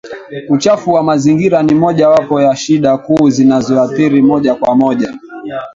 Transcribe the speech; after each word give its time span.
Uchafuzi 0.49 0.89
wa 0.91 1.03
mazingira 1.03 1.63
ni 1.63 1.73
moja 1.73 2.09
wapo 2.09 2.41
ya 2.41 2.55
shida 2.55 2.97
kuu 2.97 3.29
zinazoathiri 3.29 4.21
moja 4.21 4.55
kwa 4.55 4.75
moja 4.75 5.19